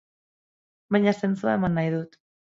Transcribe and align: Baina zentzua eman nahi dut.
Baina 0.95 1.13
zentzua 1.25 1.53
eman 1.59 1.77
nahi 1.79 1.93
dut. 1.97 2.19